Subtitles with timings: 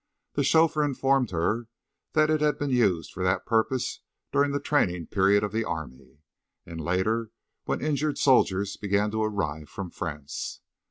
[0.33, 1.67] The chauffeur informed her
[2.13, 3.99] that it had been used for that purpose
[4.31, 6.23] during the training period of the army,
[6.65, 7.29] and later
[7.65, 10.61] when injured soldiers began to arrive from France.